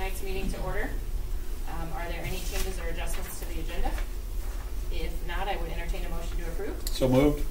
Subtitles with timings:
[0.00, 0.88] tonight's meeting to order.
[1.68, 3.90] Um, Are there any changes or adjustments to the agenda?
[4.90, 6.74] If not, I would entertain a motion to approve.
[6.88, 7.44] So moved.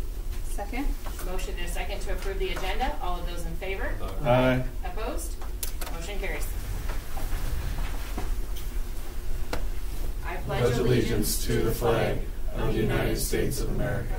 [0.45, 0.87] Second?
[1.27, 2.97] Motion and a second to approve the agenda.
[3.03, 3.93] All of those in favor?
[4.23, 4.63] Aye.
[4.83, 5.35] Opposed?
[5.93, 6.47] Motion carries.
[10.25, 12.17] I pledge allegiance to the flag
[12.55, 14.15] of the United States of America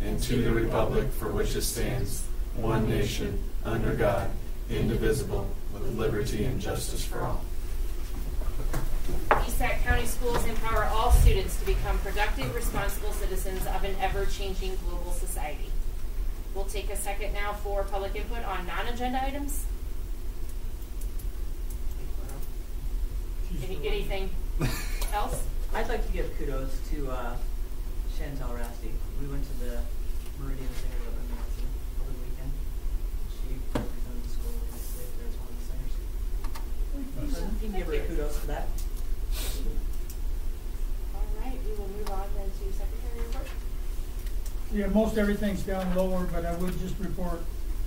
[0.00, 2.24] and to the republic for which it stands,
[2.56, 4.30] one nation, under God,
[4.70, 7.44] indivisible, with liberty and justice for all.
[9.46, 14.76] East Sac County Schools empower all students to become productive, responsible citizens of an ever-changing
[14.88, 15.70] global society.
[16.54, 19.64] We'll take a second now for public input on non-agenda items.
[23.62, 24.30] Any, anything
[25.12, 25.42] else?
[25.74, 27.36] I'd like to give kudos to uh,
[28.18, 28.90] Chantel Rasty.
[29.20, 29.80] We went to the
[30.40, 31.68] Meridian Singers of the Mountain
[32.00, 32.52] over the weekend.
[33.30, 35.94] She represented the school nicely there as one of the singers.
[37.36, 38.66] So you can give her kudos for that.
[41.14, 43.48] All right, we will move on then to secretary report.
[44.72, 47.40] Yeah, most everything's down lower, but I would just report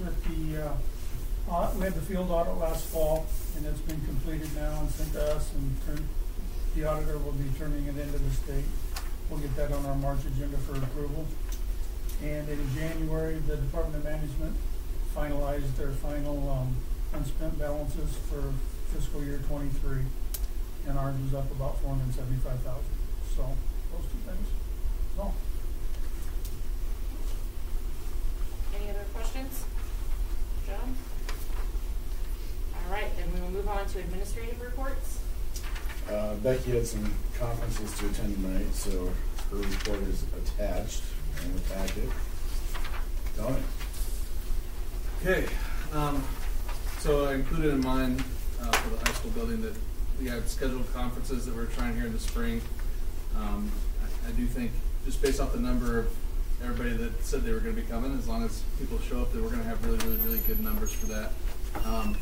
[0.04, 4.80] that the, uh, we had the field audit last fall, and it's been completed now
[4.82, 6.08] and sent to us, and turn,
[6.76, 8.66] the auditor will be turning it into the state.
[9.30, 11.26] We'll get that on our March agenda for approval.
[12.24, 14.56] And in January, the Department of Management
[15.16, 16.76] finalized their final, um,
[17.14, 18.54] unspent balances for
[18.94, 20.02] fiscal year twenty-three,
[20.88, 22.96] and ours was up about four hundred and seventy-five thousand,
[23.36, 23.44] so,
[23.92, 24.48] those two things,
[25.16, 25.34] so.
[28.76, 29.66] Any other questions?
[30.66, 30.96] John?
[32.76, 35.20] All right, then we will move on to administrative reports.
[36.10, 39.12] Uh, Becky had some conferences to attend tonight, so
[39.52, 41.04] her report is attached
[41.44, 42.10] in the packet.
[43.36, 43.58] Tony?
[45.22, 45.48] Okay,
[45.94, 46.24] um,
[47.00, 48.24] so I included in mine,
[48.62, 49.76] uh, for the high school building that
[50.20, 52.62] we had scheduled conferences that we're trying here in the spring.
[53.38, 54.72] Um, I, I do think,
[55.06, 56.14] just based off the number of
[56.64, 59.42] everybody that said they were gonna be coming, as long as people show up, that
[59.42, 61.32] we're gonna have really, really, really good numbers for that.
[61.86, 62.18] Um,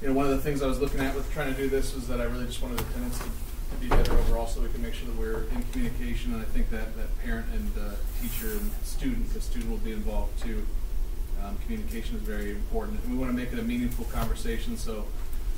[0.00, 1.94] you know, one of the things I was looking at with trying to do this
[1.94, 4.82] was that I really just wanted attendance to, to be better overall, so we can
[4.82, 7.90] make sure that we're in communication, and I think that, that parent and, uh,
[8.20, 10.66] teacher and student, the student will be involved too.
[11.44, 14.76] Um, communication is very important, and we want to make it a meaningful conversation.
[14.76, 15.06] So,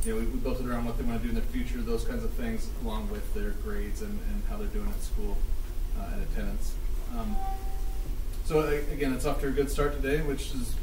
[0.07, 1.79] you know, we, we built it around what they want to do in their future,
[1.79, 5.37] those kinds of things, along with their grades and, and how they're doing at school
[5.99, 6.75] uh, and attendance.
[7.19, 7.37] Um,
[8.45, 8.61] so
[8.93, 10.75] again, it's off to a good start today, which is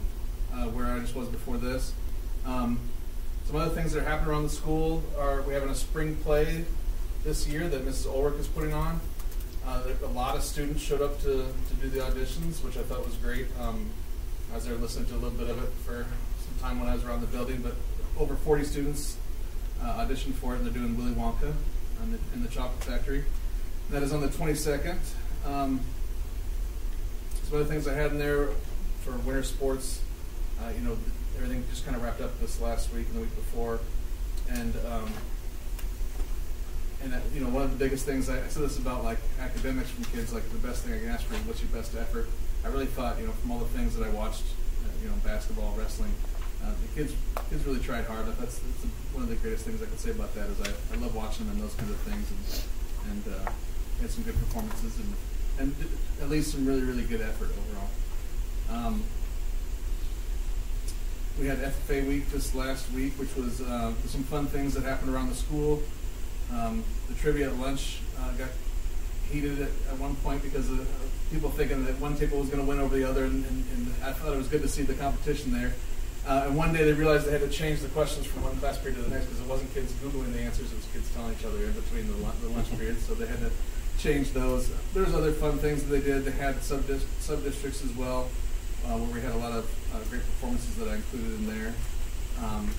[0.54, 1.94] uh, where I just was before this.
[2.46, 2.80] Um,
[3.46, 6.66] some other things that are happening around the school are we having a spring play
[7.24, 8.08] this year that Mrs.
[8.08, 9.00] Ulrich is putting on.
[9.66, 13.06] Uh, a lot of students showed up to, to do the auditions, which I thought
[13.06, 13.46] was great.
[13.60, 13.86] Um,
[14.52, 16.06] I was there listening to a little bit of it for
[16.40, 17.76] some time when I was around the building, but
[18.20, 19.18] over 40 students
[19.82, 21.54] uh, auditioned for it, and they're doing Willy Wonka
[22.04, 23.24] in the, in the Chocolate Factory.
[23.90, 24.98] That is on the 22nd.
[25.46, 25.82] Um,
[27.44, 28.50] some other things I had in there
[29.02, 30.02] for winter sports,
[30.62, 30.98] uh, you know,
[31.36, 33.80] everything just kind of wrapped up this last week and the week before.
[34.50, 35.12] And, um,
[37.04, 39.90] and you know, one of the biggest things I, I said this about like academics
[39.90, 42.28] from kids, like the best thing I can ask for is what's your best effort.
[42.64, 44.44] I really thought, you know, from all the things that I watched,
[44.86, 46.14] uh, you know, basketball, wrestling,
[46.64, 47.14] uh, the kids
[47.50, 48.26] kids really tried hard.
[48.28, 50.98] That's, that's one of the greatest things I can say about that is I, I
[50.98, 53.52] love watching them those kinds of things, and and uh,
[54.02, 55.14] had some good performances and
[55.60, 55.76] and
[56.22, 57.90] at least some really really good effort overall.
[58.70, 59.04] Um,
[61.40, 65.14] we had FFA week this last week, which was uh, some fun things that happened
[65.14, 65.82] around the school.
[66.54, 68.50] Um, the trivia at lunch uh, got
[69.32, 70.88] heated at, at one point because of
[71.32, 74.04] people thinking that one table was going to win over the other, and, and, and
[74.04, 75.74] I thought it was good to see the competition there.
[76.28, 78.78] Uh, and one day they realized they had to change the questions from one class
[78.78, 81.34] period to the next because it wasn't kids googling the answers; it was kids telling
[81.34, 83.04] each other in between the, lun- the lunch periods.
[83.06, 83.50] So they had to
[83.98, 84.72] change those.
[84.94, 86.26] There's other fun things that they did.
[86.26, 86.86] They had sub
[87.20, 88.30] sub districts as well,
[88.86, 91.74] uh, where we had a lot of uh, great performances that I included in there,
[92.38, 92.70] um,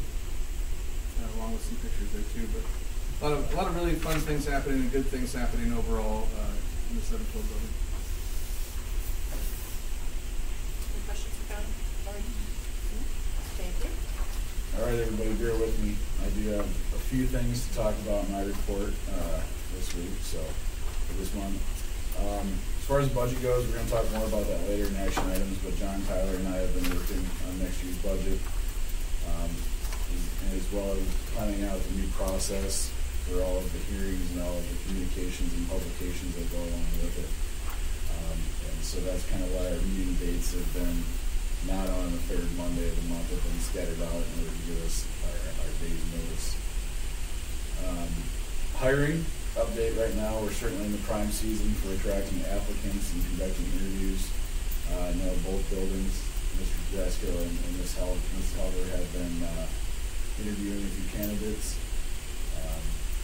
[1.18, 2.46] uh, along with some pictures there too.
[2.54, 5.72] But a lot of a lot of really fun things happening and good things happening
[5.74, 7.74] overall uh, in the Seven Field building.
[10.94, 11.66] Any questions for John?
[12.06, 12.22] Lori?
[13.52, 13.90] Thank you.
[14.78, 15.94] All right, everybody, bear with me.
[16.24, 16.64] I do have
[16.96, 19.40] a few things to talk about in my report uh,
[19.76, 21.60] this week, so, for this month.
[22.20, 22.48] Um,
[22.80, 25.22] As far as the budget goes, we're gonna talk more about that later in action
[25.30, 28.40] items, but John, Tyler, and I have been working on next year's budget,
[29.30, 31.04] um, as- as well as
[31.36, 32.90] planning out the new process
[33.28, 36.88] for all of the hearings and all of the communications and publications that go along
[37.00, 37.30] with it.
[38.18, 41.04] Um, And so that's kind of why our meeting dates have been
[41.66, 44.62] not on the third Monday of the month, have been scattered out in order to
[44.66, 46.56] give us our, our day's notice.
[48.76, 49.24] hiring
[49.54, 54.26] update right now, we're certainly in the prime season for attracting applicants and conducting interviews.
[54.90, 56.18] Uh, I know both buildings,
[56.58, 56.78] Mr.
[56.90, 57.94] Tedesco and, and Ms.
[57.96, 58.52] Hel, Ms.
[58.58, 59.66] Helder have been, uh,
[60.40, 61.76] interviewing a few candidates.
[62.58, 62.82] Um,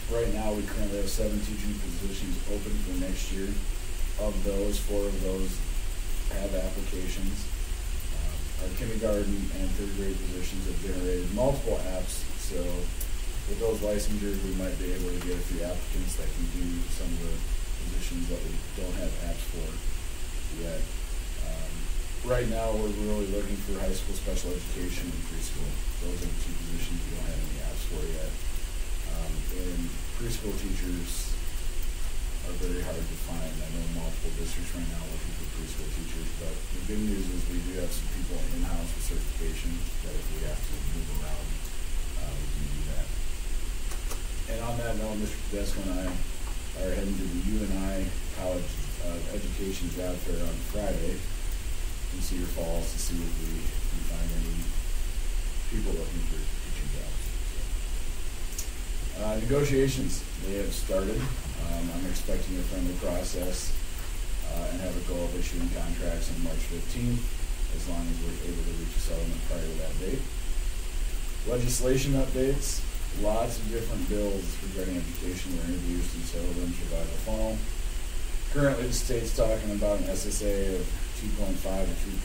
[0.09, 3.45] Right now, we currently have seven teaching positions open for next year.
[4.17, 5.53] Of those, four of those
[6.33, 7.45] have applications.
[8.59, 12.59] Our kindergarten and third grade positions have generated multiple apps, so
[13.47, 16.67] with those licensures, we might be able to get a few applicants that can do
[16.91, 17.35] some of the
[17.87, 19.67] positions that we don't have apps for
[20.59, 20.81] yet.
[21.47, 21.71] Um,
[22.27, 25.71] Right now, we're really looking for high school special education and preschool.
[26.03, 28.31] Those are the two positions we don't have any apps for yet.
[29.15, 29.87] Um, and
[30.19, 31.31] preschool teachers
[32.49, 33.53] are very hard to find.
[33.61, 37.45] I know multiple districts right now looking for preschool teachers, but the good news is
[37.45, 41.45] we do have some people in-house with certification that if we have to move around,
[42.25, 43.05] uh, we can do that.
[44.49, 45.37] And on that note, Mr.
[45.53, 48.09] Tedesco and I are heading to the UNI
[48.41, 48.71] College
[49.05, 54.25] uh, Education Job Fair on Friday in Cedar Falls to see if we can find
[54.25, 54.57] any
[55.69, 57.25] people looking for teaching jobs.
[59.21, 61.21] Uh, negotiations, they have started.
[61.67, 63.73] Um, I'm expecting a friendly process,
[64.53, 67.21] uh, and have a goal of issuing contracts on March fifteenth,
[67.75, 70.21] as long as we're able to reach a settlement prior to that date.
[71.47, 72.81] Legislation updates,
[73.21, 76.25] lots of different bills regarding education were introduced and
[76.55, 77.57] them survived the funnel.
[78.53, 80.85] Currently, the state's talking about an SSA of
[81.21, 82.17] two point five to three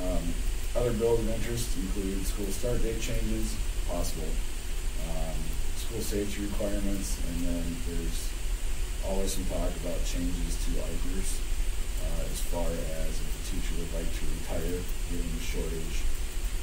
[0.00, 0.24] Um,
[0.76, 3.54] other bills of interest include school start date changes,
[3.88, 4.30] possible,
[5.10, 5.36] um,
[5.90, 8.30] school safety requirements, and then there's
[9.02, 11.42] always some talk about changes to IPERS,
[12.06, 14.78] uh, as far as if a teacher would like to retire,
[15.10, 16.06] given the shortage,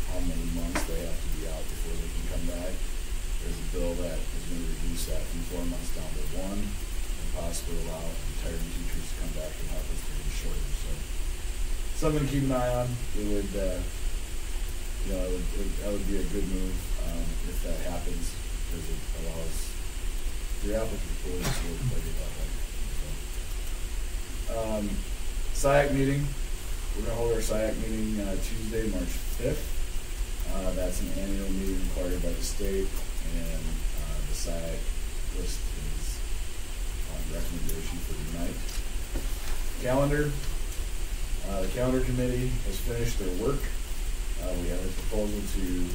[0.08, 2.72] how many months they have to be out before they can come back.
[3.44, 7.28] There's a bill that is gonna reduce that from four months down to one, and
[7.36, 10.92] possibly allow retiring teachers to come back and help us during the shortage, so.
[12.00, 12.88] Something to keep an eye on,
[13.20, 13.76] it would, uh,
[15.04, 16.80] you know, it would, it, that would be a good move,
[17.12, 18.32] um, if that happens,
[18.68, 19.72] because it allows
[20.64, 22.50] your applicant to it that way,
[24.48, 24.78] so.
[24.78, 24.90] Um,
[25.54, 26.28] SiAC meeting,
[26.96, 29.10] we're gonna hold our SiAC meeting, uh, Tuesday, March
[29.40, 29.74] fifth.
[30.54, 32.88] Uh, that's an annual meeting required by the state,
[33.36, 33.64] and,
[34.04, 34.80] uh, the SiAC
[35.40, 36.18] list is
[37.14, 38.56] on recommendation for tonight.
[39.82, 40.32] Calendar,
[41.50, 43.62] uh, the calendar committee has finished their work.
[44.44, 45.86] Uh, we have a proposal to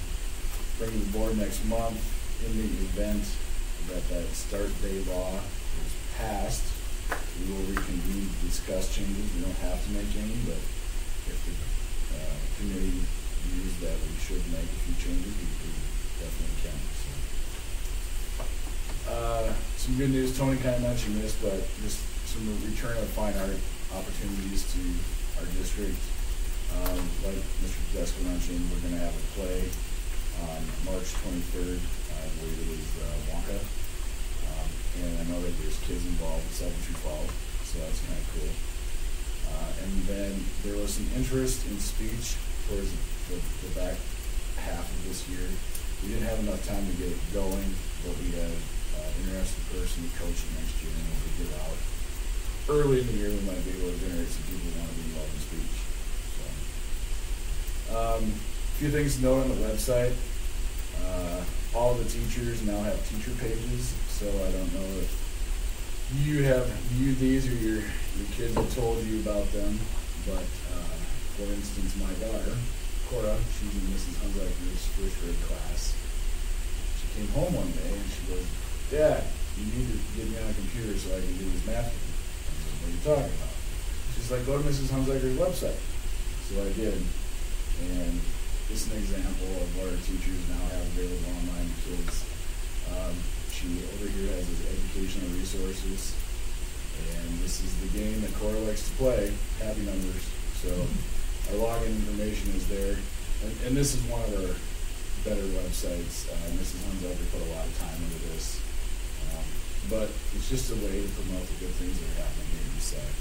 [0.79, 1.99] bring to the board next month
[2.47, 3.23] in the event
[3.89, 6.65] that that start day law is passed.
[7.39, 9.27] We will reconvene to discuss changes.
[9.37, 10.61] We don't have to make any, but
[11.29, 11.55] if the,
[12.19, 13.03] uh, committee
[13.47, 15.71] views that we should make a few changes, we we
[16.19, 17.11] definitely can, so.
[19.11, 23.35] Uh, some good news, Tony kind of mentioned this, but just some return of fine
[23.39, 23.59] art
[23.93, 24.81] opportunities to
[25.41, 25.99] our district.
[26.73, 27.77] Um, like Mr.
[27.93, 29.69] Tedesco mentioned, we're gonna have a play
[30.51, 33.59] on March twenty-third, I believe it is uh, Wonka.
[34.51, 34.69] Um,
[35.03, 37.29] and I know that there's kids involved, through twelve,
[37.65, 38.53] so that's kind of cool.
[39.49, 40.33] Uh, and then
[40.65, 42.37] there was some interest in speech
[42.69, 42.91] towards
[43.29, 43.97] the, the back
[44.59, 45.47] half of this year.
[46.03, 47.71] We didn't have enough time to get it going,
[48.03, 48.51] but we had
[48.99, 51.79] uh, interested person to coach next year, and we'll get it out.
[52.71, 54.97] Early in the year, we might be able to generate some people who want to
[54.99, 55.77] be involved in speech,
[56.35, 56.45] so.
[57.93, 60.15] Um, a few things to note on the website.
[61.05, 61.43] Uh,
[61.75, 65.11] all the teachers now have teacher pages, so I don't know if
[66.21, 69.79] you have viewed these or your, your kids have told you about them,
[70.27, 70.45] but,
[70.77, 70.97] uh,
[71.41, 72.53] for instance, my daughter,
[73.09, 74.21] Cora, she's in Mrs.
[74.21, 75.97] Hunziker's first grade class.
[77.01, 78.45] She came home one day and she goes,
[78.91, 79.25] Dad,
[79.57, 81.89] you need to get me on a computer so I can do this math.
[81.89, 82.13] thing."
[82.45, 83.55] I said, what are you talking about?
[84.15, 84.89] She's like, go to Mrs.
[84.93, 85.81] Hunziker's website.
[86.49, 88.21] So I did, and
[88.73, 92.25] is an example of what our teachers now have available online to kids.
[92.89, 93.13] Um,
[93.53, 96.17] she over here has his educational resources,
[97.05, 99.29] and this is the game that Cora likes to play,
[99.61, 100.25] Happy Numbers.
[100.65, 102.97] So our login information is there,
[103.45, 104.57] and, and this is one of our
[105.29, 106.33] better websites.
[106.33, 106.81] Uh, Mrs.
[106.89, 108.57] Hunziker put a lot of time into this,
[109.37, 109.45] um,
[109.93, 112.73] but it's just a way to promote the good things that are happening here in
[112.73, 113.17] the site.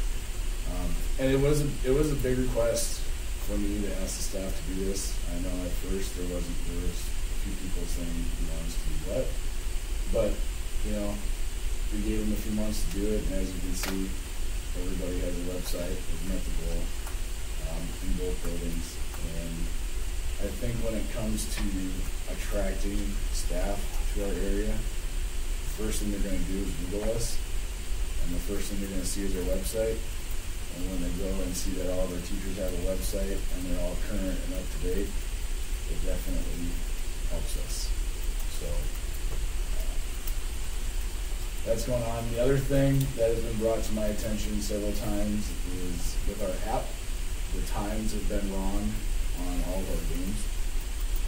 [0.72, 0.89] Um,
[1.20, 3.03] and it was a, it was a big request
[3.51, 5.12] for me to ask the staff to do this.
[5.27, 8.79] I know at first there wasn't there was a few people saying you want us
[8.79, 9.27] to do what,
[10.15, 10.31] but
[10.88, 11.12] you know
[11.91, 14.08] we gave them a few months to do it, and as you can see,
[14.79, 15.91] everybody has a website.
[16.00, 16.79] We've met the goal
[17.75, 19.55] um, in both buildings, and
[20.39, 21.63] I think when it comes to
[22.31, 23.03] attracting
[23.36, 23.75] staff
[24.15, 27.36] to our area, the first thing they're gonna do is Google us,
[28.24, 30.00] and the first thing they're gonna see is our website.
[30.77, 33.59] And when they go and see that all of our teachers have a website and
[33.67, 35.09] they're all current and up to date,
[35.91, 36.71] it definitely
[37.29, 37.91] helps us.
[38.59, 39.91] So, uh,
[41.65, 42.29] that's going on.
[42.31, 45.49] The other thing that has been brought to my attention several times
[45.83, 46.85] is with our app,
[47.55, 48.81] the times have been wrong
[49.47, 50.39] on all of our games.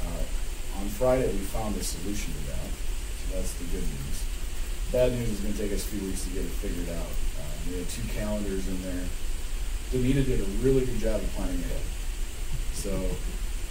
[0.04, 4.18] Uh, on Friday, we found a solution to that, so that's the good news.
[4.92, 7.12] Bad news is gonna take us a few weeks to get it figured out.
[7.40, 9.06] Uh, we had two calendars in there.
[9.94, 11.86] Danita did a really good job of planning ahead.
[12.74, 12.90] So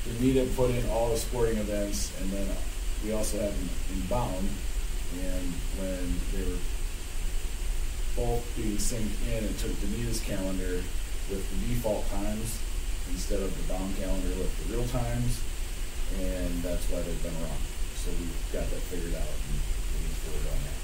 [0.07, 2.47] Danita put in all the sporting events, and then
[3.05, 4.49] we also have them in bound.
[5.19, 5.52] And
[5.83, 6.62] when they were
[8.14, 10.81] both being synced in, it took Danita's calendar
[11.29, 12.59] with the default times
[13.11, 15.43] instead of the bound calendar with the real times,
[16.21, 17.62] and that's why they've been wrong.
[17.97, 19.59] So we've got that figured out and
[19.91, 20.82] moving forward on that.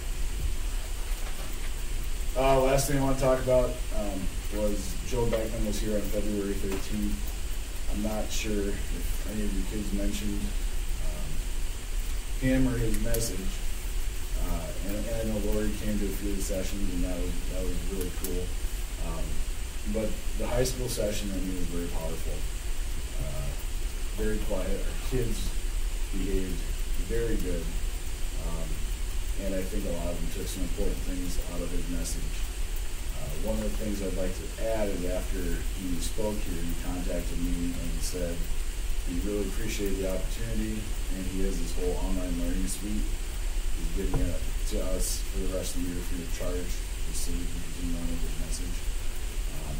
[2.38, 4.21] Uh, last thing I want to talk about um,
[4.54, 7.18] was Joe Beckman was here on February 13th.
[7.90, 10.38] I'm not sure if any of you kids mentioned
[11.02, 11.28] um,
[12.38, 13.50] him or his message.
[14.38, 17.18] Uh, and, and I know Lori came to a few of the sessions, and that
[17.18, 18.47] was that was really cool.
[19.11, 19.26] Um,
[19.92, 20.07] but
[20.38, 22.38] the high school session, I mean, was very powerful.
[23.18, 23.50] Uh,
[24.14, 24.78] very quiet.
[24.78, 25.50] Our kids
[26.14, 26.54] behaved
[27.11, 27.66] very good.
[28.47, 28.68] Um,
[29.45, 32.35] and I think a lot of them took some important things out of his message.
[33.18, 35.42] Uh, one of the things I'd like to add is after
[35.78, 38.35] he spoke here, he contacted me and said
[39.07, 40.83] he really appreciated the opportunity,
[41.16, 43.07] and he has this whole online learning suite.
[43.78, 44.37] He's giving it
[44.75, 46.73] to us for the rest of the year free of charge,
[47.09, 48.76] just so we can continue on with his message.
[49.64, 49.76] Um,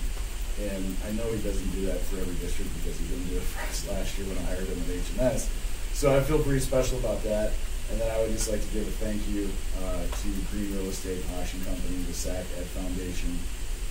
[0.59, 3.47] and I know he doesn't do that for every district because he didn't do it
[3.47, 5.51] for us last year when I hired him at HMS.
[5.93, 7.53] So I feel pretty special about that.
[7.91, 9.49] And then I would just like to give a thank you
[9.81, 13.33] uh, to Green Real Estate Auction Company, the SAC Ed Foundation,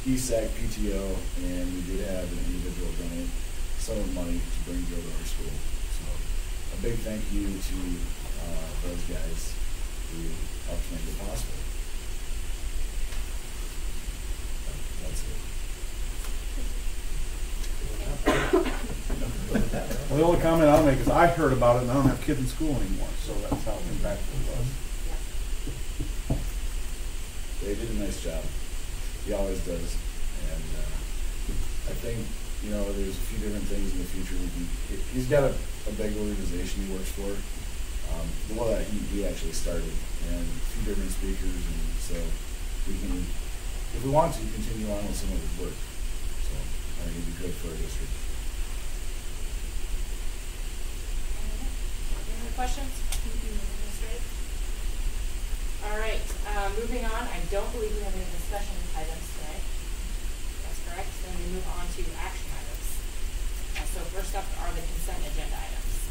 [0.05, 1.17] ESAC PTO,
[1.49, 3.29] and we did have an individual donate
[3.79, 5.49] some of money to bring Joe to our school.
[5.97, 6.05] So
[6.77, 7.77] a big thank you to
[8.45, 9.57] uh, those guys
[10.13, 10.29] who
[10.69, 11.57] helped make it possible.
[15.01, 15.41] That's it.
[20.06, 22.19] Well, the only comment I'll make is I heard about it and I don't have
[22.25, 24.65] kids in school anymore, so that's how impactful it was.
[27.61, 28.41] They did a nice job.
[29.29, 29.93] He always does.
[30.49, 30.89] And uh,
[31.93, 32.17] I think,
[32.65, 35.45] you know, there's a few different things in the future we can, he- he's got
[35.45, 37.29] a, a big organization he works for.
[38.17, 39.85] Um, the one that he, he actually started
[40.33, 42.17] and a few different speakers and so
[42.89, 43.21] we can,
[43.93, 45.77] if we want to, continue on with some of his work.
[46.49, 48.09] So I think it'd be good for our district.
[51.37, 52.89] Any other questions?
[55.85, 56.25] All right,
[56.57, 59.61] uh, moving on, I don't believe we have any discussion items today.
[60.65, 62.87] That's correct, then we move on to action items.
[63.77, 66.01] Uh, so first up are the consent agenda items.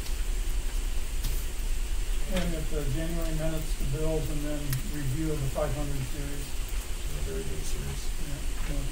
[2.31, 4.63] And at the January minutes, the bills, and then
[4.95, 6.47] review of the five hundred series.
[6.47, 8.01] So a very good series.
[8.23, 8.87] Yeah, um,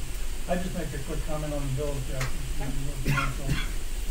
[0.52, 2.28] I just make a quick comment on the bills, Jeff.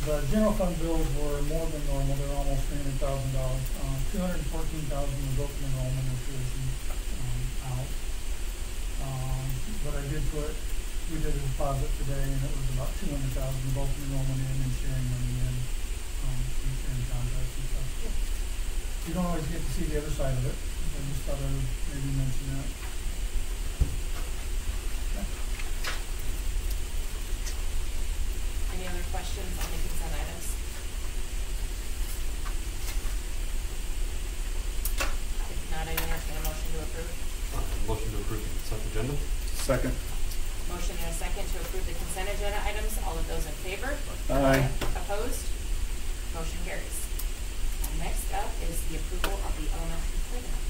[0.02, 3.64] The general fund bills were more than normal, they're almost three hundred thousand dollars.
[3.80, 6.48] Uh, two hundred and fourteen thousand was open enrollment, which is,
[7.22, 7.40] um,
[7.72, 7.88] out.
[9.00, 9.46] Um,
[9.86, 10.52] but I did put,
[11.08, 14.44] we did a deposit today, and it was about two hundred thousand of open enrollment
[14.44, 15.54] in and sharing money in,
[16.26, 17.88] um, and sharing contracts and stuff.
[19.08, 21.48] You don't always get to see the other side of it, I just thought I
[21.48, 21.64] would
[21.96, 22.68] maybe mention that.
[28.74, 30.46] Any other questions on the consent items?
[35.46, 37.14] If not, I entertain a motion to approve.
[37.86, 39.14] Motion to approve the consent agenda?
[39.75, 39.90] Second.
[40.71, 42.95] Motion and a second to approve the consent agenda items.
[43.02, 43.90] All of those in favor?
[44.31, 44.71] Aye.
[45.02, 45.43] Opposed?
[46.31, 46.95] Motion carries.
[47.90, 50.62] And next up is the approval of the elementary playground.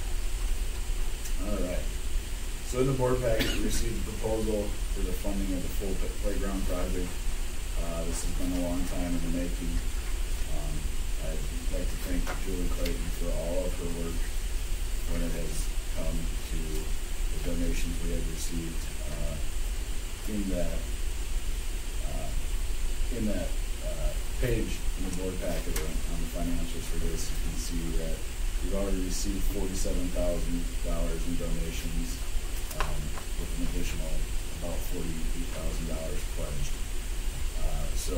[1.52, 1.84] All right.
[2.73, 5.92] So in the board package, we received a proposal for the funding of the full
[6.00, 7.12] pla- playground project.
[7.84, 9.73] Uh, this has been a long time in the making.
[10.56, 10.73] Um,
[11.28, 14.16] I'd like to thank Julie Clayton for all of her work
[15.12, 15.52] when it has
[15.92, 16.61] come to
[17.34, 18.78] the donations we have received,
[19.11, 19.37] uh,
[20.32, 20.78] in that,
[22.08, 22.28] uh,
[23.18, 23.49] in that,
[23.84, 27.82] uh, page in the board packet on on the financials for this, you can see
[28.02, 28.16] that
[28.62, 32.18] we've already received forty-seven thousand dollars in donations,
[32.80, 33.00] um,
[33.40, 34.11] with an additional
[34.61, 36.75] about forty-eight thousand dollars pledged.
[37.62, 38.16] Uh, so,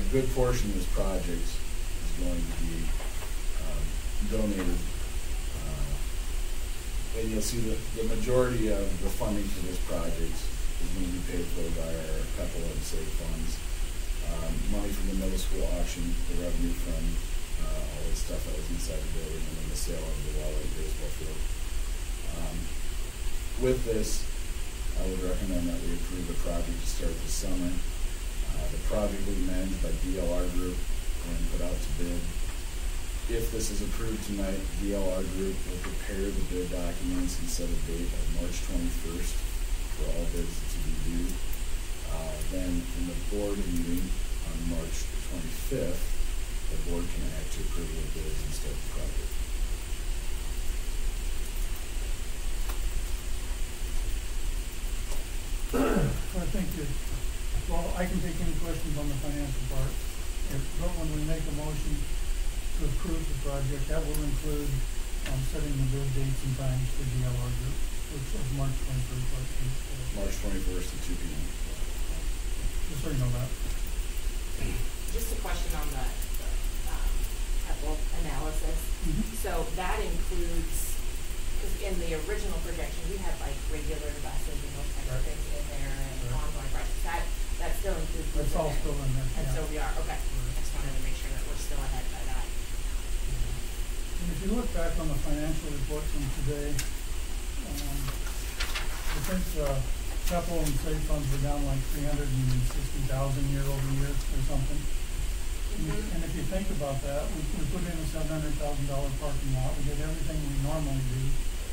[0.00, 2.76] a good portion of this project is going to be,
[3.62, 3.84] um,
[4.32, 4.80] donated,
[7.16, 11.16] and you'll see that the majority of the funding for this project is going to
[11.16, 13.56] be paid for by our couple of safe funds.
[14.28, 17.00] Um, money from the middle school auction, the revenue from,
[17.64, 20.32] uh, all the stuff that was inside the building, and then the sale of the
[20.44, 21.40] Wall Lake baseball field.
[22.36, 22.56] Um,
[23.64, 24.20] with this,
[25.00, 27.72] I would recommend that we approve the project to start this summer.
[28.52, 32.20] Uh, the project will be managed by DLR Group and put out to bid.
[33.26, 37.78] If this is approved tonight, DLR Group will prepare the bid documents and set a
[37.90, 39.34] date of March twenty-first
[39.98, 41.26] for all bids to be due.
[42.06, 44.06] Uh, then in the board meeting
[44.46, 46.06] on March twenty-fifth,
[46.70, 49.32] the board can act to approve the bids and start the project.
[55.74, 56.90] I think that,
[57.66, 59.90] well, I can take any questions on the financial part,
[60.54, 61.98] if, but when we make a motion
[62.76, 64.68] to approve the project, that will include,
[65.32, 67.76] um, setting the bid dates and times for DLR group,
[68.12, 69.72] which is March twenty-first, I think.
[70.20, 71.44] March twenty-first at two P M.
[72.92, 73.50] Just so you know that.
[75.10, 76.48] Just a question on the, the,
[76.92, 77.10] um,
[77.66, 78.78] PPEL analysis.
[79.08, 79.24] Mhm.
[79.40, 80.76] So that includes,
[81.56, 85.26] because in the original projection, we had like regular buses and those types of Right.
[85.32, 86.38] things in there and Right.
[86.44, 87.00] ongoing prices.
[87.08, 87.22] That,
[87.64, 88.30] that still includes.
[88.36, 88.80] That's all in there.
[88.84, 89.54] still in there, And yeah.
[89.56, 90.20] so we are, okay.
[90.20, 92.44] I just wanted to make sure that we're still ahead by that.
[94.16, 99.74] And if you look back on the financial report from today, um, I think, uh,
[100.30, 104.14] capital and safe funds were down like three hundred and sixty thousand year over year
[104.14, 104.78] or something.
[104.78, 104.94] And-
[105.90, 106.14] Mhm.
[106.14, 109.10] And if you think about that, we, we put in a seven hundred thousand dollar
[109.18, 111.22] parking lot, we did everything we normally do,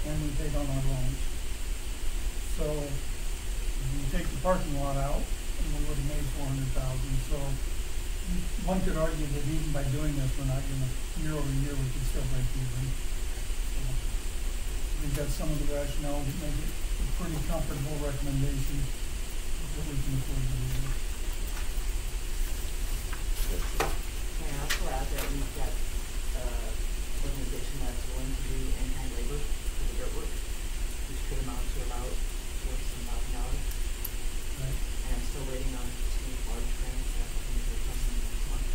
[0.10, 1.18] and we paid on our loans.
[2.58, 7.14] So, if you take the parking lot out, and we would've made four hundred thousand,
[7.30, 7.38] so
[8.66, 10.90] one could argue that even by doing this, we're not gonna,
[11.22, 12.88] year over year, we can still break even.
[12.90, 18.80] So, I think that's some of the rationale that make it a pretty comfortable recommendation
[18.80, 21.04] that we can afford to do this.
[23.54, 25.74] Can I also add that we've got,
[26.42, 26.70] uh,
[27.24, 30.32] organization that's willing to do in-kind labor for the dirt work,
[31.08, 32.12] which could amount to about
[32.68, 33.64] forty-some thousand dollars.
[34.60, 34.76] Right.
[34.76, 38.46] And I'm still waiting on two large grants that I'm going to come in next
[38.52, 38.68] month.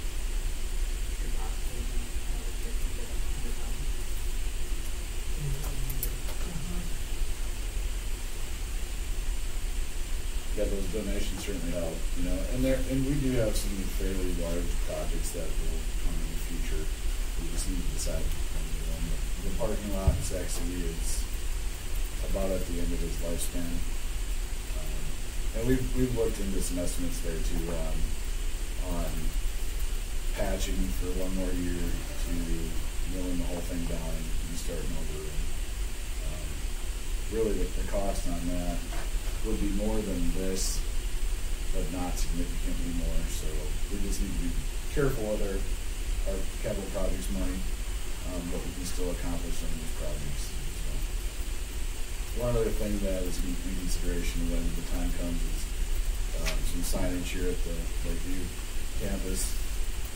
[1.19, 3.87] Could possibly be another fifty to a hundred thousand.
[10.89, 15.37] Donations certainly help, you know, and there, and we do have some fairly large projects
[15.37, 16.81] that will come in the future.
[16.81, 18.25] We just need to decide.
[18.25, 21.25] the parking lot in Sac is
[22.33, 23.69] about at the end of its lifespan.
[24.81, 25.05] Um,
[25.61, 27.99] And we've, we've looked into some estimates there too, um,
[28.97, 29.13] on
[30.41, 32.33] patching for one more year to
[33.13, 35.21] milling the whole thing down and starting over.
[35.21, 35.45] And,
[36.33, 36.49] um,
[37.29, 38.81] Really, the, the cost on that
[39.47, 40.81] would be more than this,
[41.75, 43.47] but not significantly more, so
[43.93, 44.53] we just need to be
[44.95, 45.59] careful with our,
[46.33, 47.59] our capital projects money,
[48.33, 50.91] um, but we can still accomplish some of these projects, so.
[52.45, 55.61] One other thing that is in consideration when the time comes is,
[56.39, 57.75] um, some signage here at the
[58.07, 58.47] Lakeview
[59.03, 59.55] campus.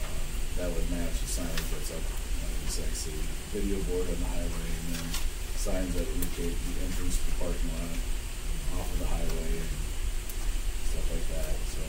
[0.06, 0.22] Um,
[0.58, 4.70] That would match the signage that's up, in Sac City, video board on the highway,
[4.70, 5.08] and then
[5.58, 7.90] signs that indicate the entrance to the parking lot
[8.78, 9.72] off of the highway and
[10.88, 11.82] stuff like that, so.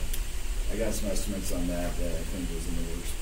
[0.72, 3.12] I got some estimates on that that I think was in the works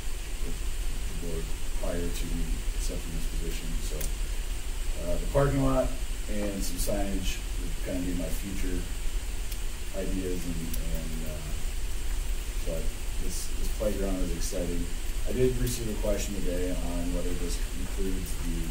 [0.47, 1.45] with the board
[1.83, 2.43] prior to me
[2.79, 3.99] accepting this position, so.
[5.03, 5.89] Uh, the parking lot
[6.31, 8.79] and some signage would kind of be my future
[9.99, 11.51] ideas and, and, uh,
[12.67, 12.83] but
[13.25, 14.85] this, this playground is exciting.
[15.29, 18.63] I did receive a question today on whether this includes the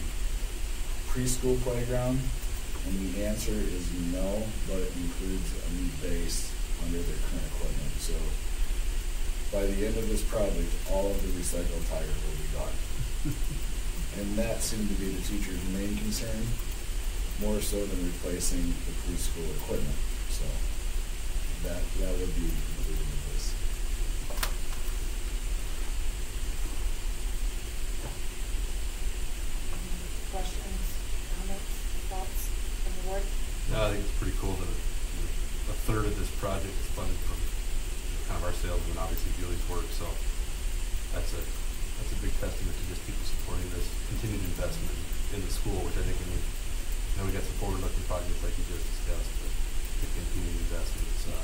[1.12, 2.19] preschool playground,
[2.88, 6.52] and the answer is no, but it includes a new base
[6.86, 8.15] under their current equipment, so
[9.52, 13.34] by the end of this project, all of the recycled tires will be gone.
[14.20, 16.44] And that seemed to be the teacher's main concern,
[17.39, 19.96] more so than replacing the preschool equipment,
[20.28, 20.44] so
[21.63, 23.56] that, that would be included in this.
[30.36, 30.84] Questions,
[31.39, 31.72] comments,
[32.12, 32.41] thoughts
[32.84, 33.24] from the board?
[33.72, 36.89] Yeah, I think it's pretty cool that you know, a third of this project is
[36.91, 40.08] funded from you know, kind of our sales and obviously Julie's work, so
[41.15, 41.44] that's a,
[42.00, 44.96] that's a big testament to just people supporting this continued investment
[45.36, 48.39] in the school, which I think when we, you know, we got some forward-looking projects
[48.44, 49.52] like you just discussed, but
[50.00, 51.44] the continued investment is, uh,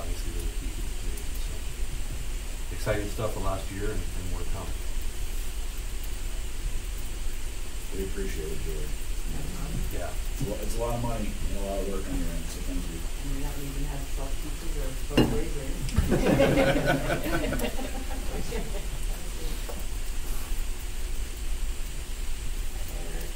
[0.00, 1.54] obviously really key to the community, so.
[2.72, 4.66] Exciting stuff the last year and, and more to come.
[7.94, 8.90] We appreciate it, Julie.
[9.94, 10.10] Yeah.
[10.34, 12.26] It's a, lo- it's a lot of money and a lot of work on your
[12.34, 12.98] end, so thank you.
[12.98, 15.70] And we haven't even had self teachers or both ways or.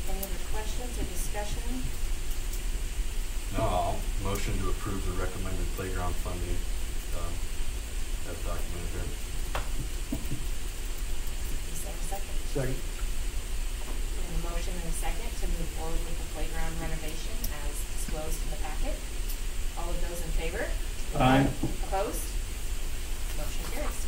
[0.08, 1.62] Any other questions or discussion?
[3.56, 6.56] No, I'll motion to approve the recommended playground funding,
[7.16, 7.32] um,
[8.30, 9.08] as documented here.
[11.68, 12.08] Is there a
[12.58, 12.74] second?
[12.74, 12.82] Second.
[14.18, 17.74] We have a motion and a second to move forward with the playground renovation as
[17.94, 18.98] disclosed in the packet.
[19.78, 20.66] All of those in favor?
[21.22, 21.46] Aye.
[21.86, 22.26] Opposed?
[23.38, 24.00] Motion carries.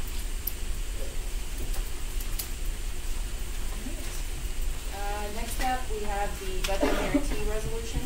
[4.99, 8.03] Uh, next up, we have the budget guarantee resolution.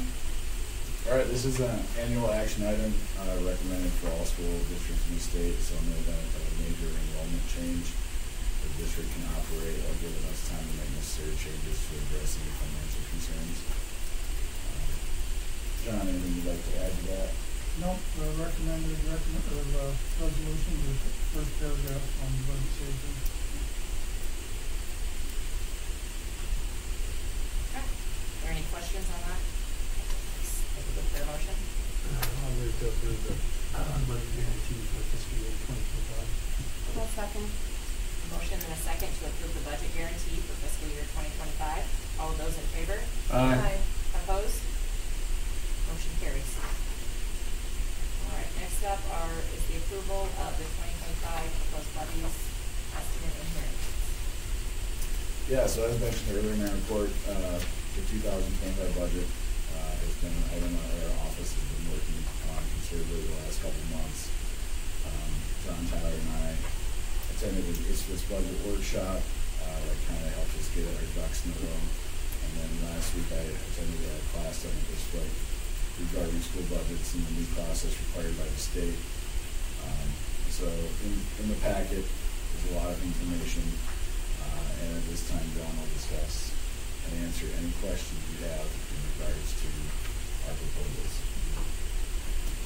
[1.09, 5.17] All right, this is an annual action item uh, recommended for all school districts in
[5.17, 7.93] the state, so in the event of a major enrollment change,
[8.65, 12.53] the district can operate or give us time to make necessary changes to address any
[12.57, 13.59] financial concerns.
[14.73, 14.89] Um,
[15.85, 17.29] John, anything you'd like to add to that?
[17.85, 20.95] Nope, the recommended recommend, the resolution, the
[21.35, 23.19] first paragraph on the budget statement.
[27.69, 27.85] Okay.
[27.85, 29.43] Are there any questions on that?
[29.45, 31.57] Take a look for a motion.
[32.15, 33.35] I'll move to approve the
[33.75, 36.29] uh, budget guarantee for fiscal year twenty twenty-five.
[36.95, 37.47] One second.
[38.25, 41.85] Motion and a second to approve the budget guarantee for fiscal year twenty twenty-five.
[42.17, 42.97] All of those in favor?
[43.29, 43.77] Aye.
[44.25, 44.63] Opposed?
[45.91, 46.49] Motion carries.
[48.25, 52.37] All right, next up are, is the approval of the twenty twenty-five proposed levies
[52.97, 53.77] estimate and hearing.
[55.45, 59.29] Yeah, so as mentioned earlier in my report, uh, the two thousand twenty-five budget,
[59.77, 62.17] uh, has been an item that our office has been working
[62.57, 64.33] on considerably the last couple of months.
[65.05, 65.31] Um,
[65.69, 66.57] John Tyler and I
[67.35, 71.59] attended the ISFIS budget workshop, uh, that kinda helped us get our ducks in a
[71.67, 71.83] row.
[72.47, 75.31] And then last week I attended a class on ISFIS
[75.99, 78.99] regarding school budgets and the new process required by the state.
[79.83, 80.09] Um,
[80.51, 83.67] so in, in the packet, there's a lot of information,
[84.39, 86.55] uh, and at this time, John will discuss
[87.11, 89.69] and answer any questions you have in regards to
[90.47, 91.15] our proposals.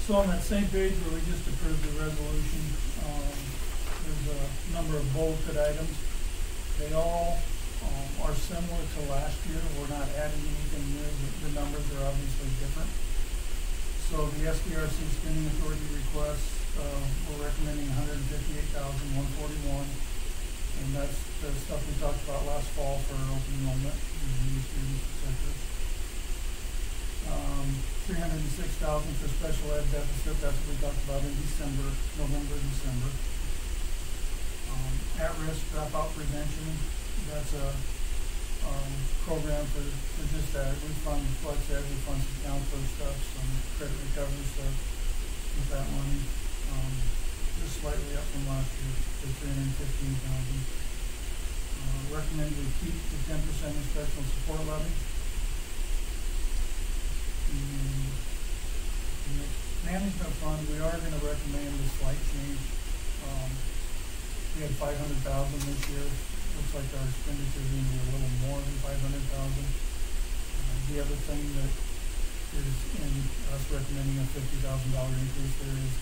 [0.05, 2.63] So on that same page where we just approved the resolution,
[3.05, 3.48] um,
[4.09, 5.93] there's a number of bulleted items.
[6.81, 7.37] They all,
[7.85, 9.61] um, are similar to last year.
[9.77, 11.05] We're not adding anything new.
[11.05, 12.89] The, the numbers are obviously different.
[14.09, 16.41] So the SBRC spending authority request,
[16.81, 18.17] uh, we're recommending hundred
[20.79, 23.99] and that's the stuff we talked about last fall for open enrollment,
[24.49, 25.53] new students, et cetera.
[27.29, 27.69] Um,
[28.07, 31.35] three hundred and six thousand for special ed deficit, that's what we talked about in
[31.45, 33.11] December, November, December.
[34.79, 36.71] Um, at-risk dropout prevention,
[37.27, 37.67] that's a,
[38.63, 38.93] um,
[39.27, 43.51] program for, for just that, we fund flex ed, we fund some counselor stuff, some
[43.75, 44.75] credit recovery stuff
[45.59, 46.23] with that money.
[46.71, 46.95] Um,
[47.59, 50.63] just slightly up from last year, to three hundred and fifteen thousand.
[51.83, 54.95] Uh, recommend we keep the ten percent instructional support levy.
[57.51, 57.99] The
[59.89, 62.63] Management fund, we are gonna recommend a slight change.
[63.27, 63.51] Um,
[64.59, 68.09] we had five hundred thousand this year, looks like our expenditures are gonna be a
[68.11, 69.67] little more than five hundred thousand.
[69.71, 71.71] Uh, the other thing that
[72.59, 73.13] is in
[73.55, 75.95] us recommending a fifty thousand dollar increase there is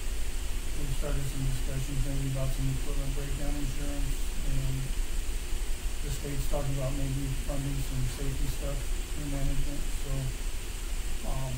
[0.81, 4.13] we've started some discussions maybe about some equipment breakdown insurance
[4.49, 4.77] and
[6.01, 8.79] the state's talking about maybe funding some safety stuff
[9.21, 10.13] in management, so,
[11.29, 11.53] um,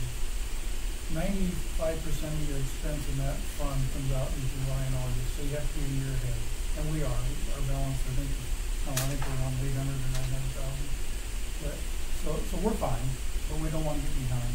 [1.15, 5.47] ninety-five percent of your expense in that fund comes out in July and August, so
[5.47, 6.58] you have to be a year ahead.
[6.79, 8.47] And we are, our balance, I think, is,
[8.87, 10.89] oh, I think we're around eight hundred or nine hundred thousand.
[12.23, 13.03] So, so we're fine,
[13.51, 14.55] but we don't wanna get behind.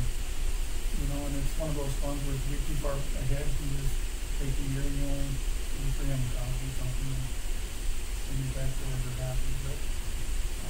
[1.04, 3.44] You know, and it's one of those funds where if you get too far ahead,
[3.44, 3.92] you just
[4.40, 7.12] take a year, you only, do three hundred thousand something.
[7.12, 9.80] and Then you're back to where happy, but,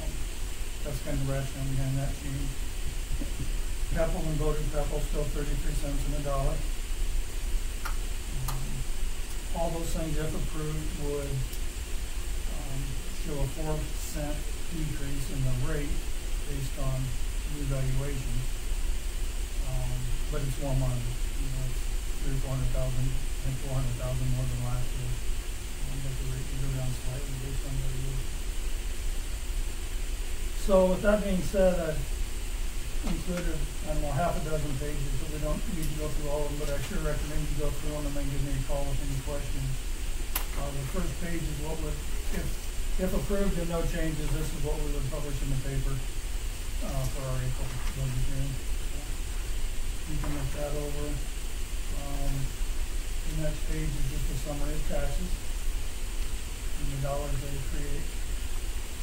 [0.02, 0.12] um,
[0.90, 2.50] that's kind of the rationale behind that change.
[3.94, 6.58] PPEL and voted PPEL still thirty-three cents in the dollar.
[9.54, 12.80] All those things, if approved, would, um,
[13.22, 14.36] show a four cent
[14.74, 15.94] decrease in the rate
[16.50, 16.98] based on
[17.54, 18.34] new valuation.
[19.70, 19.94] Um,
[20.34, 21.06] but it's more money,
[21.38, 21.86] you know, it's
[22.26, 23.08] three, four hundred thousand,
[24.34, 25.14] more than last year.
[25.14, 28.34] Um, the rate will go down slightly based on valuation.
[30.66, 31.94] So with that being said, I
[33.04, 36.30] included, I don't know, half a dozen pages, so we don't need to go through
[36.32, 38.56] all of them, but I sure recommend you go through them and then give me
[38.56, 39.70] a call with any questions.
[40.56, 41.98] Uh, the first page is what would,
[42.38, 42.48] if,
[43.00, 47.04] if approved and no changes, this is what we would publish in the paper, uh,
[47.12, 48.54] for our April budget hearing.
[50.04, 51.08] You can look that over.
[51.08, 52.34] Um,
[53.24, 55.32] the next page is just a summary of taxes
[56.84, 58.08] and the dollars they create.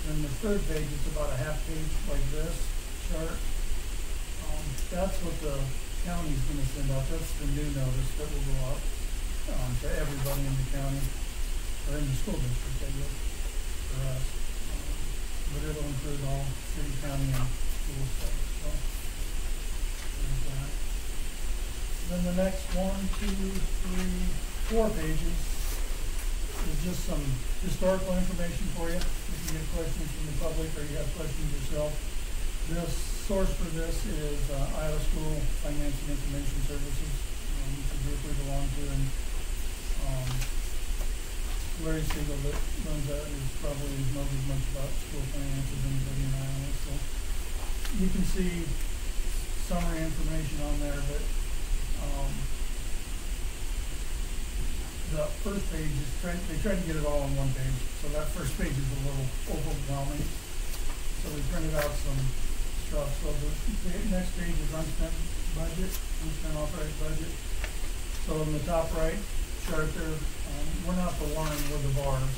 [0.06, 2.56] Then the third page is about a half page like this
[3.08, 3.36] chart.
[4.90, 5.54] That's what the
[6.02, 8.82] county's gonna send out, that's the new notice that will go out,
[9.54, 11.04] um, to everybody in the county,
[11.86, 13.14] or in the school district, I guess,
[13.86, 14.24] for us.
[14.26, 14.90] Um,
[15.54, 16.42] But it'll include all
[16.74, 18.70] city, county, and school stuff, so.
[20.18, 20.70] There's that.
[22.10, 24.26] Then the next one, two, three,
[24.74, 25.38] four pages
[26.66, 27.22] is just some
[27.62, 28.98] historical information for you.
[28.98, 31.94] If you get questions from the public or you have questions yourself.
[32.68, 37.12] This source for this is uh, Iowa School Financial Information Services,
[37.60, 39.04] um, it's a group we belong to, and,
[40.08, 40.28] um,
[41.84, 46.22] Larry Sigel that runs that is probably knows as much about school finance as anybody
[46.28, 46.92] in Iowa, so.
[47.98, 48.52] You can see
[49.66, 51.22] summary information on there, but,
[52.04, 52.30] um,
[55.10, 58.08] the first page is try, they try to get it all on one page, so
[58.14, 60.22] that first page is a little overwhelming.
[61.20, 62.16] So we printed out some
[62.90, 63.50] so the,
[64.10, 65.14] next page is unspent
[65.54, 67.32] budget, unspent authorized budget.
[68.26, 69.14] So in the top right
[69.66, 72.34] chart there, um, we're not the line, we're the bars.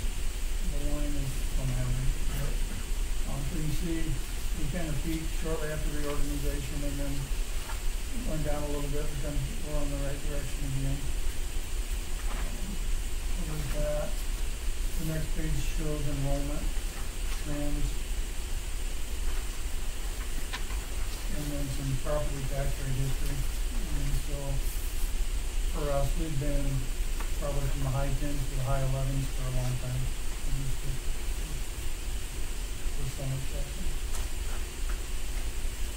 [0.76, 2.04] The line is from Henry.
[3.32, 4.00] Um, so you see,
[4.60, 7.14] we kind of peaked shortly after reorganization and then
[8.28, 11.00] went down a little bit, but then we're on the right direction again.
[13.40, 14.08] So that.
[15.00, 16.62] The next page shows enrollment
[17.42, 18.01] trends.
[21.42, 23.34] And some property tax rate history.
[23.34, 24.38] And so
[25.74, 26.70] for us, we've been
[27.42, 30.02] probably from the high tens to the high elevens for a long time.
[32.94, 33.90] With some exceptions.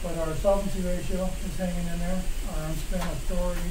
[0.01, 2.19] But our solvency ratio is hanging in there.
[2.49, 3.69] Our unspent authority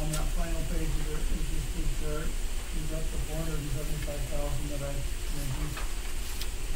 [0.00, 2.26] on that final page of it is just big chart.
[2.26, 4.92] He's up to four hundred and seventy-five thousand that I
[5.36, 5.76] mentioned.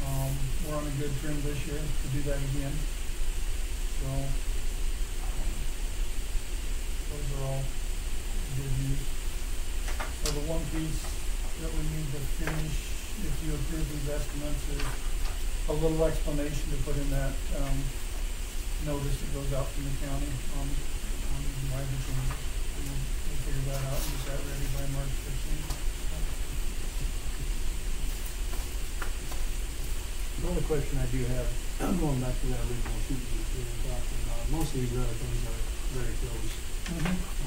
[0.05, 0.31] Um,
[0.63, 2.77] we're on a good trend this year to do that again.
[4.03, 4.27] Um,
[7.13, 7.63] those are all
[8.57, 9.01] good news.
[10.23, 11.03] So the one piece
[11.63, 12.75] that we need to finish,
[13.23, 14.83] if you approve these estimates, is
[15.69, 17.31] a little explanation to put in that,
[17.63, 17.77] um,
[18.83, 20.27] notice that goes out from the county
[20.59, 22.43] on, on why the changes.
[22.83, 26.02] We'll figure that out and get that ready by March fifteenth.
[30.43, 31.47] The only question I do have,
[32.03, 35.39] going back to that original sheet you were talking about, most of these other things
[35.47, 35.61] are
[35.95, 36.51] very close.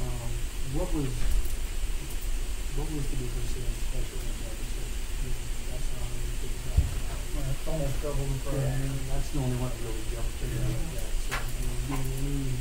[0.00, 0.32] Um,
[0.80, 4.88] what was, what was the difference in special and deficit?
[4.88, 5.36] I mean,
[5.68, 6.88] That's not really figured out.
[7.36, 8.88] Well, it's almost double the prior Yeah, year.
[8.96, 11.76] and that's the only one that really jumped to me like that, so, I mean,
[11.84, 12.56] do you need?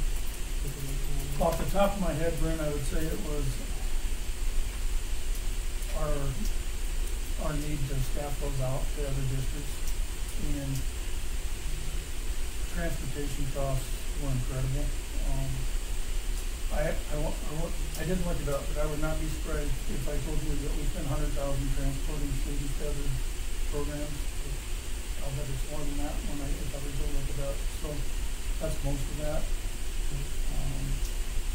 [1.40, 3.48] Off the top of my head, Brent, I would say it was
[5.96, 6.12] our,
[7.48, 9.85] our need to staff those out to other districts.
[10.44, 10.74] And
[12.76, 13.88] transportation costs
[14.20, 14.86] were incredible.
[15.32, 15.52] Um,
[16.76, 17.56] I, I I
[18.00, 20.54] I didn't look it up, but I would not be surprised if I told you
[20.60, 23.10] that we spent hundred thousand transporting students to other
[23.72, 24.18] programs.
[25.24, 27.58] I'll bet it's more than that when I, if I was to look it up,
[27.82, 27.90] so
[28.60, 29.42] that's most of that.
[30.52, 30.84] Um,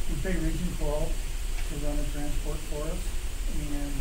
[0.09, 3.03] we pay Region Twelve to run a transport for us,
[3.55, 3.95] and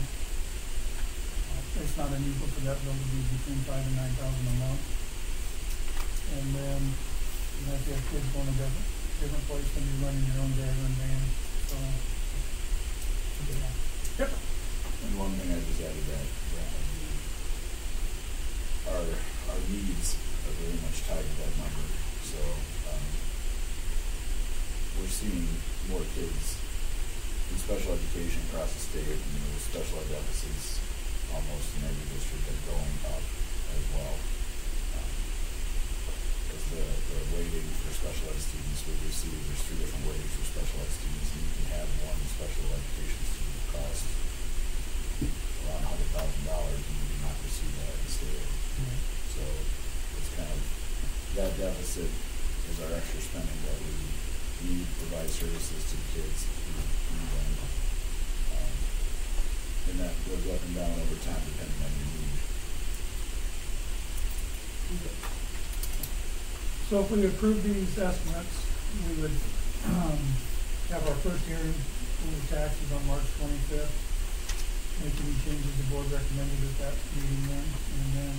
[1.78, 4.82] it's not unusual for that bill to be between five and nine thousand a month.
[6.30, 8.90] And then, you know, if you have kids going to different,
[9.22, 11.22] different places, then you're running your own driver and van,
[11.70, 11.78] so.
[13.50, 13.74] yeah.
[14.22, 14.30] Yep.
[14.30, 16.70] And one thing I just added that, that
[18.94, 19.06] our,
[19.54, 21.86] our needs are very much tied to that number,
[22.22, 22.42] so,
[22.94, 23.06] um,
[25.02, 25.50] we're seeing
[25.90, 26.62] more kids
[27.50, 30.78] in special education across the state, and the special ed deficits
[31.34, 34.16] almost in every district are going up as well.
[34.98, 35.10] Um,
[36.70, 40.78] the, the weighting for special ed students we receive, there's three different weightings for special
[40.86, 44.06] ed students, and you can have one special education student cost
[45.66, 48.50] around hundred thousand dollars, and you do not receive that in the state.
[49.34, 49.44] So
[50.18, 50.62] it's kind of,
[51.38, 53.94] that deficit is our extra spending that we
[54.70, 56.46] need to provide services to kids
[60.00, 62.40] and that goes up and down over time depending on your need.
[64.96, 65.16] Okay.
[66.88, 68.56] So if we approve these estimates,
[69.04, 69.38] we would
[69.92, 70.20] um,
[70.88, 73.92] have our first hearing for the taxes on March 25th.
[75.04, 78.36] Make any changes the board recommended at that meeting then, and then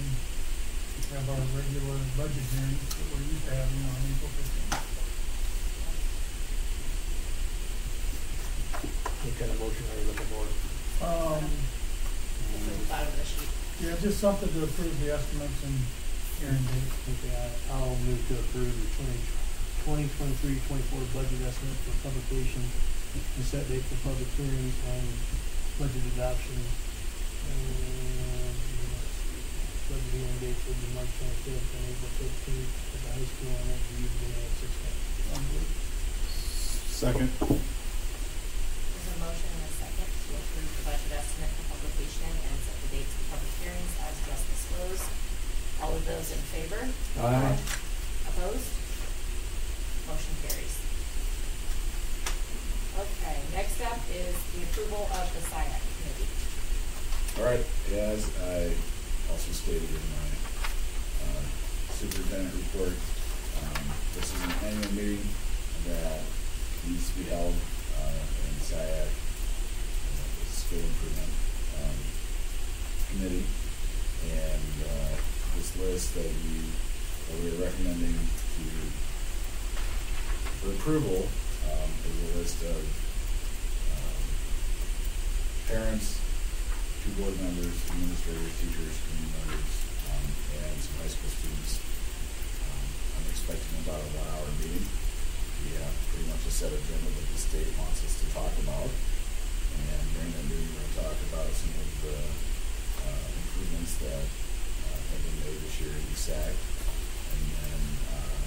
[1.12, 4.88] have our regular budget hearings that we're used to having on April 15th.
[9.20, 10.79] What motion are you looking for?
[11.00, 11.40] Um,
[13.80, 15.80] yeah, just something to approve the estimates and
[16.36, 16.92] hearing date.
[17.08, 17.32] Okay,
[17.72, 19.16] I'll move to approve the twenty,
[19.84, 22.60] twenty twenty-three, twenty-four budget estimate for publication
[23.16, 25.08] and set date for public hearings and
[25.80, 26.60] budget adoption.
[26.60, 26.68] And,
[28.92, 34.12] let's budget will be March twenty-fifth and April fifteenth at the high school and youth
[34.20, 35.48] beginning at six o'clock.
[36.92, 37.32] Second.
[37.40, 42.76] There's a motion and a second to approve the budget estimate for publication and set
[42.76, 45.08] the dates for public hearings as just disclosed.
[45.80, 46.88] All of those in favor?
[47.20, 47.58] Aye.
[48.28, 48.70] Opposed?
[50.06, 50.76] Motion carries.
[52.98, 56.30] Okay, next up is the approval of the SIAC committee.
[57.38, 58.70] All right, as I
[59.30, 60.28] also stated in my
[61.24, 61.42] uh,
[61.90, 62.94] superintendent report,
[63.62, 65.28] um, this is an annual meeting
[65.86, 66.20] that
[66.86, 67.54] needs to be held
[68.02, 71.32] uh, in SIAC, uh, the School Improvement
[71.80, 71.96] um,
[73.10, 73.46] Committee.
[75.80, 78.64] List that we, are recommending to,
[80.60, 82.80] for approval, um, is a list of
[83.96, 84.20] um,
[85.72, 86.20] parents,
[87.00, 89.72] two board members, administrators, teachers, community members,
[90.12, 90.28] um,
[90.68, 91.80] and some high school students.
[92.60, 92.84] Um,
[93.16, 94.84] I'm expecting about a one-hour meeting.
[94.84, 98.84] We have pretty much a set agenda that the state wants us to talk about.
[98.84, 104.28] And during that meeting, we're gonna talk about some of the, uh, improvements that,
[105.50, 106.54] uh, have been made this year at ESAC.
[106.54, 108.38] And then, uh,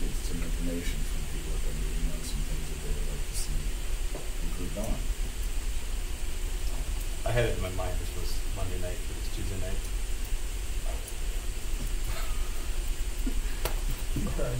[0.00, 3.24] get some information from people at the meeting on some things that they would like
[3.24, 3.60] to see
[4.44, 4.96] improved on.
[7.24, 9.76] I had it in my mind this was Monday night, but it's Tuesday night.
[14.20, 14.52] Okay.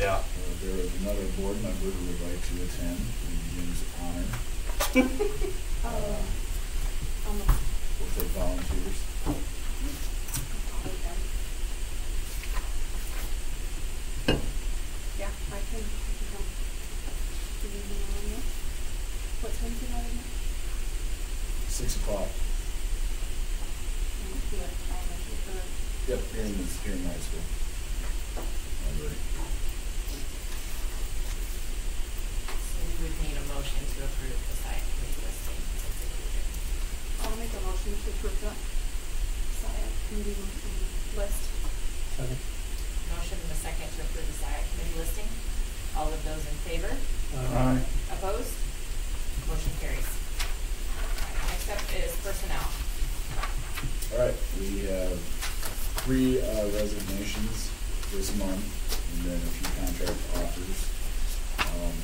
[0.00, 0.20] Yeah.
[0.20, 4.28] Uh, there is another board member who would like to attend, in Jim's honor.
[5.86, 6.18] Uh,
[7.26, 8.98] We'll take volunteers.
[15.18, 16.44] Yeah, I can, I can come.
[16.44, 18.44] Do you know when yet?
[19.40, 20.28] What time do you have in there?
[21.72, 22.28] Six o'clock.
[22.28, 25.56] Um, do it, elementary for,
[26.12, 27.40] Yep, here in, this- here in high school.
[28.36, 29.16] Library.
[32.60, 35.60] So we would need a motion to approve the SIAC committee listing.
[35.64, 36.44] since it's included.
[37.24, 41.40] I'll make a motion to approve the SIAC committee um, list.
[42.20, 42.36] Second.
[43.06, 45.28] Motion and a second to approve the SIAC committee listing.
[45.96, 46.90] All of those in favor?
[47.56, 47.80] Aye.
[48.12, 48.52] Opposed?
[49.48, 50.04] Motion carries.
[50.04, 52.68] Alright, Next up is personnel.
[54.12, 55.16] All right, we have
[56.06, 57.70] three uh, resignations
[58.14, 60.78] this month, and then a few contract offers.
[61.58, 61.96] Um,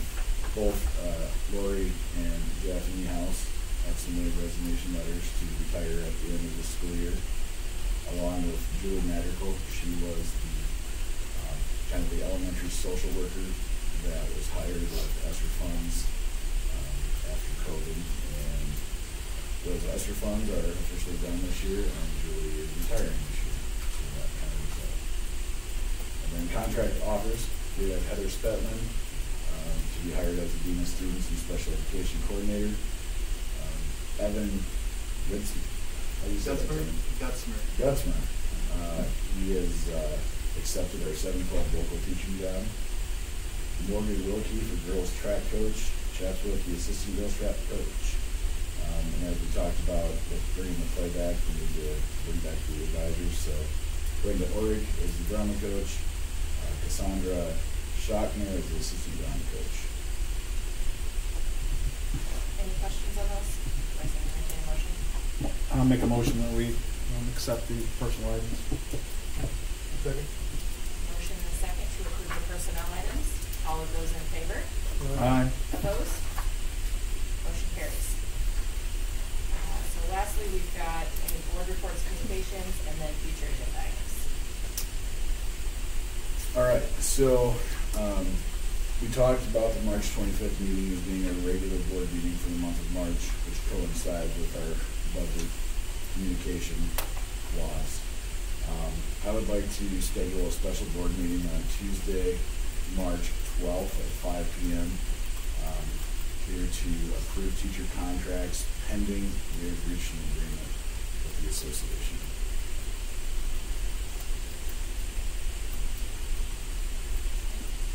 [0.53, 1.89] Both uh, Lori
[2.19, 3.49] and Jeff Niehaus
[3.89, 7.17] have submitted resignation letters to retire at the end of the school year,
[8.19, 9.55] along with Julie Madrigal.
[9.73, 10.55] She was the,
[11.47, 13.49] um, kind of the elementary social worker
[14.11, 16.05] that was hired with ESSER funds
[16.75, 18.69] um, after COVID, and
[19.65, 23.57] those ESSER funds are officially done this year, and Julie is retiring this year,
[23.89, 25.01] so that kind of is, uh,
[26.21, 27.49] and then contract offers,
[27.81, 28.81] we have Heather Spetman,
[29.57, 32.69] um, to be hired as a Dean of Students and Special Education Coordinator.
[32.69, 33.81] Um,
[34.21, 34.53] Evan
[35.33, 35.57] Witz,
[36.21, 36.93] how do you say Evan?
[37.17, 37.59] Gutzmer.
[37.81, 38.23] Gutzman,
[38.77, 39.03] uh,
[39.41, 40.17] he has, uh,
[40.61, 42.61] accepted our seven twelve local teaching job.
[43.89, 48.05] Morgan Wilkie for girls track coach, Chaps Wilkie assistant girls track coach.
[48.85, 51.97] Um, and as we talked about, with bringing the play back, we need to
[52.29, 53.55] bring back the advisors, so
[54.21, 55.97] Brenda Orick is the drama coach,
[56.85, 57.53] Cassandra
[57.99, 59.77] Schockner is the assistant drama coach.
[62.61, 63.51] Any questions on those?
[63.99, 64.93] I say entertain a motion?
[65.79, 68.59] I'll make a motion that we um, accept the personal items.
[70.03, 70.27] Second.
[71.15, 73.27] Motion and a second to approve the personnel items.
[73.67, 74.59] All of those in favor?
[75.23, 75.51] Aye.
[75.79, 76.19] Opposed?
[77.47, 78.09] Motion carries.
[79.55, 84.02] Uh, so lastly, we've got any board reports, communications, and then future agenda items.
[86.55, 87.57] All right, so,
[87.97, 88.29] um,
[89.01, 92.61] we talked about the March twenty-fifth meeting as being a regular board meeting for the
[92.61, 94.77] month of March, which coincides with our
[95.17, 95.49] budget
[96.13, 96.77] communication
[97.57, 98.05] laws.
[98.69, 98.93] Um,
[99.25, 102.37] I would like to schedule a special board meeting on Tuesday,
[103.01, 104.93] March twelfth at five P M.
[105.65, 105.89] Um,
[106.53, 109.25] here to approve teacher contracts pending
[109.57, 110.69] we have reached an agreement
[111.25, 112.22] with the association.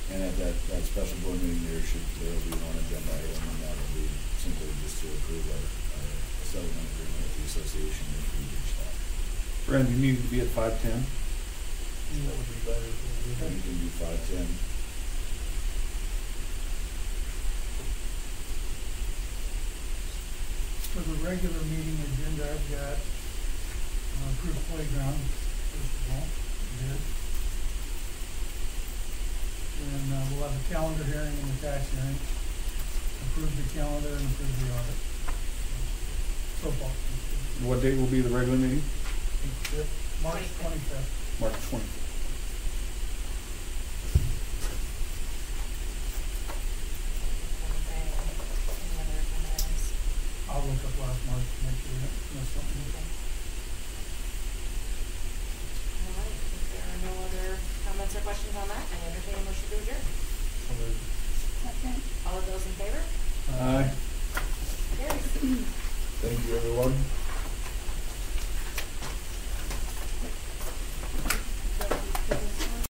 [0.08, 3.44] And at that, that special board meeting, there should, there will be one agenda item,
[3.44, 4.08] and that will be
[4.40, 5.60] simply just to approve our,
[6.00, 6.12] our
[6.48, 8.96] settlement agreement with the association if we reach that.
[9.68, 10.96] Brandon, you need to be at five ten?
[11.04, 12.88] That would be better.
[12.88, 14.48] You can do five ten.
[20.96, 26.26] For the regular meeting agenda, I've got uh, approved playground, first of all,
[26.80, 27.02] good
[29.78, 32.18] and uh, we'll have a calendar hearing and a tax hearing.
[33.30, 34.98] Approve the calendar and approve the audit.
[36.62, 36.90] So far.
[37.68, 38.82] What date will be the regular meeting?
[40.24, 41.42] March 25th.
[41.42, 42.07] March 25th.
[59.74, 60.36] Entertain a motion
[60.68, 60.96] to adjourn.
[61.64, 62.02] Second.
[62.28, 63.02] All of those in favor?
[63.60, 63.92] Aye.
[64.98, 65.28] Carries.
[66.22, 66.94] Thank you, everyone.